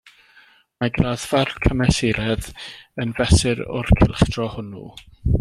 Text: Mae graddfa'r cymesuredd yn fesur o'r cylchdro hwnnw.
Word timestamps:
Mae 0.83 0.93
graddfa'r 0.95 1.51
cymesuredd 1.65 2.49
yn 3.05 3.13
fesur 3.21 3.63
o'r 3.81 3.93
cylchdro 4.01 4.51
hwnnw. 4.57 4.89